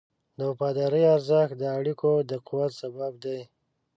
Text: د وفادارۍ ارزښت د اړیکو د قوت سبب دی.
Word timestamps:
د 0.37 0.39
وفادارۍ 0.49 1.03
ارزښت 1.15 1.53
د 1.57 1.63
اړیکو 1.77 2.11
د 2.29 2.31
قوت 2.47 2.71
سبب 2.81 3.13
دی. 3.23 3.39